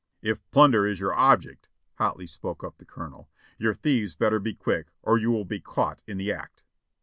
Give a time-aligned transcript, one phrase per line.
[0.23, 1.69] "If plunder is your object,"
[1.99, 6.01] hotly spoke up the Colonel, "your thieves better be quick, or you will be caught
[6.07, 6.63] in the act."